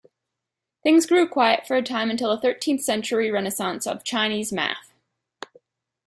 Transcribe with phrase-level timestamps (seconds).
[0.81, 4.91] Things grew quiet for a time until the thirteenth century Renaissance of Chinese math.